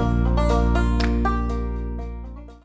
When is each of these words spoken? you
you 0.00 0.49